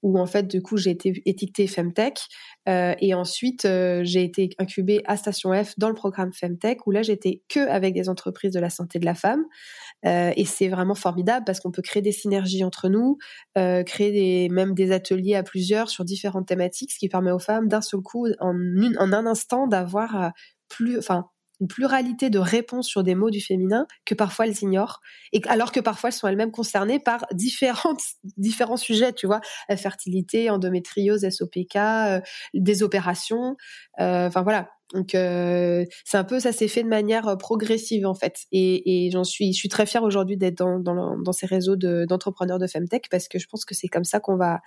où 0.01 0.19
en 0.19 0.25
fait 0.25 0.47
du 0.47 0.61
coup 0.61 0.77
j'ai 0.77 0.91
été 0.91 1.21
étiquetée 1.25 1.67
Femtech 1.67 2.21
et 2.65 3.13
ensuite 3.13 3.63
j'ai 3.63 4.23
été 4.23 4.51
incubée 4.59 5.01
à 5.05 5.17
Station 5.17 5.51
F 5.61 5.73
dans 5.77 5.89
le 5.89 5.93
programme 5.93 6.31
Femtech 6.31 6.87
où 6.87 6.91
là 6.91 7.01
j'étais 7.01 7.41
que 7.49 7.67
avec 7.67 7.93
des 7.93 8.07
entreprises 8.07 8.53
de 8.53 8.61
la 8.61 8.69
santé 8.69 8.97
de 8.97 9.05
la 9.05 9.13
femme 9.13 9.43
et 10.05 10.45
c'est 10.45 10.69
vraiment 10.69 10.95
formidable 10.95 11.43
parce 11.45 11.59
qu'on 11.59 11.71
peut 11.71 11.81
créer 11.81 12.01
des 12.01 12.13
synergies 12.13 12.63
entre 12.63 12.87
nous, 12.87 13.17
créer 13.55 14.47
même 14.47 14.73
des 14.73 14.93
ateliers 14.93 15.35
à 15.35 15.43
plusieurs 15.43 15.89
sur 15.89 16.05
différentes 16.05 16.47
thématiques, 16.47 16.93
ce 16.93 16.99
qui 16.99 17.09
permet 17.09 17.31
aux 17.31 17.39
femmes 17.39 17.67
d'un 17.67 17.81
seul 17.81 17.99
coup, 17.99 18.27
en, 18.39 18.53
une, 18.53 18.95
en 18.99 19.11
un 19.11 19.25
instant, 19.25 19.67
d'avoir 19.67 20.31
plus, 20.69 20.97
enfin, 20.97 21.25
une 21.59 21.67
pluralité 21.67 22.29
de 22.29 22.39
réponses 22.39 22.87
sur 22.87 23.03
des 23.03 23.15
mots 23.15 23.29
du 23.29 23.41
féminin 23.41 23.85
que 24.05 24.15
parfois 24.15 24.47
elles 24.47 24.61
ignorent, 24.61 25.01
et 25.31 25.41
alors 25.47 25.71
que 25.71 25.79
parfois 25.79 26.09
elles 26.09 26.13
sont 26.15 26.27
elles-mêmes 26.27 26.51
concernées 26.51 26.99
par 26.99 27.25
différentes, 27.31 28.01
différents 28.37 28.77
sujets, 28.77 29.13
tu 29.13 29.27
vois, 29.27 29.41
fertilité, 29.77 30.49
endométriose, 30.49 31.27
SOPK, 31.29 31.77
des 32.53 32.83
opérations, 32.83 33.55
enfin 33.97 34.41
voilà. 34.41 34.69
Donc 34.93 35.15
euh, 35.15 35.85
c'est 36.05 36.17
un 36.17 36.23
peu 36.23 36.39
ça 36.39 36.51
s'est 36.51 36.67
fait 36.67 36.83
de 36.83 36.87
manière 36.87 37.27
euh, 37.27 37.35
progressive 37.35 38.05
en 38.05 38.13
fait 38.13 38.45
et, 38.51 39.09
j'en 39.11 39.23
suis 39.23 39.51
je 39.51 39.57
suis 39.57 39.69
très 39.69 39.87
fière 39.87 40.03
aujourd'hui 40.03 40.37
d'être 40.37 40.55
dans, 40.55 40.79
dans, 40.79 41.31
ces 41.31 41.47
réseaux 41.47 41.75
d'entrepreneurs 41.75 42.59
de, 42.59 42.67
femtech 42.67 43.09
parce 43.09 43.27
que 43.27 43.39
je 43.39 43.47
pense 43.47 43.65
que 43.65 43.73
c'est 43.73 43.87
comme 43.87 44.03
ça 44.03 44.19
qu'on 44.19 44.37
va 44.37 44.61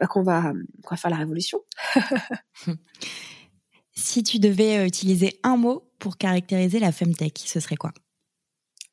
bah, 0.00 0.08
qu'on 0.08 0.22
va 0.22 0.52
va 0.90 0.96
faire 0.96 1.10
la 1.10 1.16
révolution. 1.16 1.60
si 3.94 4.22
tu 4.24 4.40
devais 4.40 4.78
euh, 4.78 4.86
utiliser 4.86 5.38
un 5.44 5.56
mot 5.56 5.87
pour 5.98 6.16
caractériser 6.16 6.78
la 6.78 6.92
femtech, 6.92 7.38
ce 7.44 7.60
serait 7.60 7.76
quoi? 7.76 7.92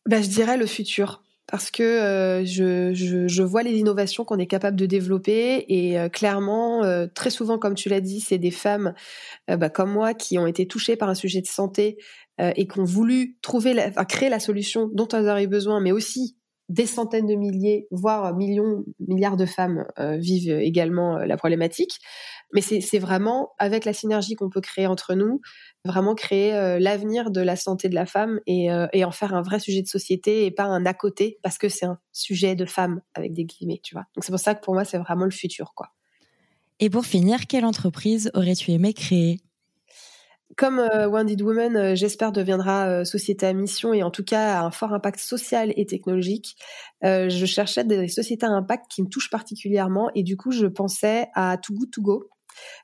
Bah, 0.07 0.21
je 0.21 0.27
dirais 0.27 0.57
le 0.57 0.65
futur 0.65 1.24
parce 1.47 1.69
que 1.69 1.83
euh, 1.83 2.45
je, 2.45 2.93
je, 3.27 3.43
vois 3.43 3.62
les 3.62 3.77
innovations 3.77 4.25
qu'on 4.25 4.39
est 4.39 4.47
capable 4.47 4.77
de 4.77 4.85
développer 4.85 5.65
et 5.67 6.00
euh, 6.00 6.09
clairement, 6.09 6.83
euh, 6.83 7.05
très 7.13 7.29
souvent, 7.29 7.59
comme 7.59 7.75
tu 7.75 7.88
l'as 7.89 8.01
dit, 8.01 8.19
c'est 8.19 8.39
des 8.39 8.51
femmes 8.51 8.93
bah, 9.47 9.69
comme 9.69 9.91
moi 9.91 10.13
qui 10.13 10.39
ont 10.39 10.47
été 10.47 10.67
touchées 10.67 10.95
par 10.95 11.09
un 11.09 11.15
sujet 11.15 11.41
de 11.41 11.47
santé 11.47 11.97
et 12.39 12.67
qui 12.67 12.79
ont 12.79 12.83
voulu 12.83 13.38
trouver, 13.41 13.93
créer 14.09 14.27
la 14.27 14.41
solution 14.41 14.89
dont 14.91 15.07
elles 15.07 15.29
avaient 15.29 15.47
besoin, 15.47 15.79
mais 15.79 15.93
aussi 15.93 16.35
des 16.69 16.86
centaines 16.86 17.27
de 17.27 17.36
milliers, 17.36 17.88
voire 17.91 18.36
millions, 18.36 18.84
milliards 19.00 19.38
de 19.38 19.45
femmes 19.45 19.86
vivent 19.98 20.50
également 20.50 21.17
la 21.19 21.38
problématique. 21.38 22.00
Mais 22.53 22.62
c'est 22.62 23.00
vraiment 23.00 23.51
avec 23.57 23.86
la 23.86 23.93
synergie 23.93 24.36
qu'on 24.36 24.50
peut 24.50 24.62
créer 24.62 24.88
entre 24.88 25.13
nous, 25.15 25.41
vraiment 25.84 26.15
créer 26.15 26.53
euh, 26.53 26.79
l'avenir 26.79 27.31
de 27.31 27.41
la 27.41 27.55
santé 27.55 27.89
de 27.89 27.95
la 27.95 28.05
femme 28.05 28.39
et, 28.45 28.72
euh, 28.72 28.88
et, 28.93 29.03
en 29.03 29.12
faire 29.12 29.34
un 29.34 29.41
vrai 29.41 29.60
sujet 29.60 29.81
de 29.81 29.88
société 29.88 30.45
et 30.45 30.51
pas 30.51 30.63
un 30.63 30.86
à 30.86 30.93
côté 30.93 31.39
parce 31.43 31.57
que 31.57 31.69
c'est 31.69 31.86
un 31.86 32.00
sujet 32.12 32.55
de 32.55 32.65
femme 32.65 33.01
avec 33.13 33.34
des 33.34 33.45
guillemets, 33.45 33.81
tu 33.84 33.95
vois. 33.95 34.05
Donc 34.15 34.24
c'est 34.24 34.31
pour 34.31 34.39
ça 34.39 34.55
que 34.55 34.63
pour 34.63 34.74
moi 34.74 34.86
c'est 34.86 34.98
vraiment 34.98 35.25
le 35.25 35.31
futur, 35.31 35.74
quoi. 35.75 35.89
Et 36.79 36.89
pour 36.89 37.05
finir, 37.05 37.48
quelle 37.48 37.65
entreprise 37.65 38.31
aurais-tu 38.34 38.72
aimé 38.72 38.93
créer? 38.93 39.39
Comme 40.58 40.80
euh, 40.80 41.08
Wounded 41.08 41.42
Woman, 41.42 41.75
euh, 41.75 41.96
j'espère, 41.96 42.32
deviendra 42.32 43.04
société 43.04 43.46
à 43.46 43.54
mission 43.54 43.94
et 43.94 44.04
en 44.04 44.12
tout 44.12 44.24
cas 44.24 44.60
a 44.60 44.64
un 44.64 44.72
fort 44.72 44.94
impact 44.94 45.20
social 45.20 45.74
et 45.75 45.86
technologique, 45.86 46.56
je 47.04 47.46
cherchais 47.46 47.84
des 47.84 48.08
sociétés 48.08 48.46
à 48.46 48.50
impact 48.50 48.86
qui 48.90 49.04
me 49.04 49.08
touchent 49.08 49.30
particulièrement 49.30 50.10
et 50.16 50.24
du 50.24 50.38
coup, 50.38 50.52
je 50.52 50.66
pensais 50.66 51.28
à 51.36 51.58
Too 51.58 51.74
Good 51.74 51.92
To 51.92 52.02
Go, 52.02 52.30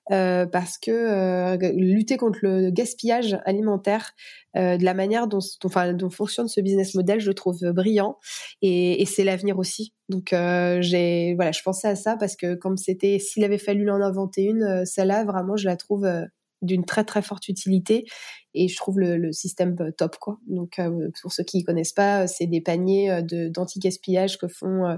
parce 0.09 0.77
que 0.77 1.57
lutter 1.73 2.17
contre 2.17 2.39
le 2.43 2.69
gaspillage 2.69 3.37
alimentaire, 3.45 4.11
de 4.55 4.83
la 4.83 4.93
manière 4.93 5.27
dont, 5.27 5.39
fonctionne 6.11 6.47
ce 6.47 6.61
business 6.61 6.93
model, 6.93 7.19
je 7.19 7.29
le 7.29 7.33
trouve 7.33 7.59
brillant 7.71 8.17
et, 8.61 9.01
et 9.01 9.05
c'est 9.05 9.23
l'avenir 9.23 9.57
aussi. 9.57 9.93
Donc 10.07 10.35
j'ai, 10.81 11.33
voilà, 11.35 11.51
je 11.51 11.61
pensais 11.63 11.87
à 11.87 11.95
ça 11.95 12.15
parce 12.15 12.35
que 12.35 12.53
comme 12.53 12.77
c'était, 12.77 13.17
s'il 13.17 13.43
avait 13.43 13.57
fallu 13.57 13.89
en 13.89 14.01
inventer 14.01 14.43
une, 14.43 14.85
celle-là 14.85 15.23
vraiment, 15.25 15.55
je 15.55 15.65
la 15.65 15.77
trouve 15.77 16.05
d'une 16.61 16.85
très 16.85 17.03
très 17.03 17.21
forte 17.21 17.47
utilité 17.47 18.05
et 18.53 18.67
je 18.67 18.75
trouve 18.75 18.99
le, 18.99 19.17
le 19.17 19.31
système 19.31 19.75
top 19.97 20.17
quoi. 20.17 20.39
Donc 20.47 20.79
euh, 20.79 21.09
pour 21.21 21.31
ceux 21.31 21.43
qui 21.43 21.59
ne 21.59 21.63
connaissent 21.63 21.93
pas, 21.93 22.27
c'est 22.27 22.47
des 22.47 22.61
paniers 22.61 23.11
euh, 23.11 23.21
de 23.21 23.47
d'anti-gaspillage 23.47 24.37
que 24.37 24.47
font 24.47 24.85
euh, 24.85 24.97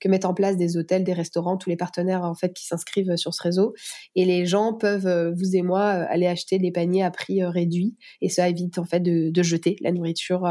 que 0.00 0.08
mettent 0.08 0.24
en 0.24 0.34
place 0.34 0.56
des 0.56 0.76
hôtels, 0.76 1.04
des 1.04 1.12
restaurants, 1.12 1.56
tous 1.56 1.70
les 1.70 1.76
partenaires 1.76 2.24
en 2.24 2.34
fait 2.34 2.52
qui 2.54 2.66
s'inscrivent 2.66 3.16
sur 3.16 3.34
ce 3.34 3.42
réseau 3.42 3.74
et 4.14 4.24
les 4.24 4.46
gens 4.46 4.72
peuvent 4.72 5.34
vous 5.36 5.56
et 5.56 5.62
moi 5.62 5.84
aller 5.84 6.26
acheter 6.26 6.58
des 6.58 6.70
paniers 6.70 7.04
à 7.04 7.10
prix 7.10 7.44
réduit 7.44 7.96
et 8.20 8.28
ça 8.28 8.48
évite 8.48 8.78
en 8.78 8.84
fait 8.84 9.00
de, 9.00 9.30
de 9.30 9.42
jeter 9.42 9.76
la 9.80 9.92
nourriture 9.92 10.44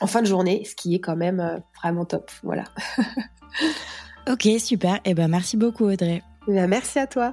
en 0.00 0.06
fin 0.06 0.22
de 0.22 0.26
journée, 0.26 0.64
ce 0.64 0.74
qui 0.74 0.94
est 0.94 1.00
quand 1.00 1.16
même 1.16 1.62
vraiment 1.80 2.04
top. 2.04 2.30
Voilà. 2.42 2.64
ok, 4.28 4.48
super. 4.58 4.96
Et 4.96 5.10
eh 5.10 5.14
ben 5.14 5.28
merci 5.28 5.56
beaucoup 5.56 5.84
Audrey. 5.84 6.22
Eh 6.48 6.52
ben, 6.52 6.66
merci 6.66 6.98
à 6.98 7.06
toi. 7.06 7.32